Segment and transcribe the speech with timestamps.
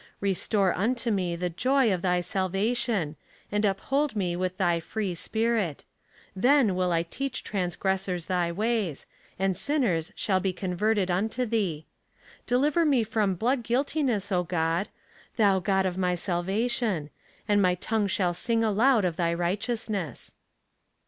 [0.19, 3.17] Restore unto me the joy of thy salva tion;
[3.51, 5.85] and uphold me with thy free spirit:
[6.35, 9.05] then will I teach transgressors thy ways;
[9.37, 11.85] and sin ners shall be converted unto thee.
[12.47, 14.87] Deliver me from bloodguiltiuess, O God;
[15.37, 17.11] thou God of my salvation;
[17.47, 20.33] and my tongue shall sing aloud of thy righteousness."